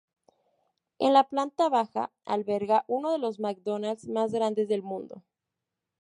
[1.07, 5.21] En la planta baja alberga uno de los McDonald's más grandes del mundo.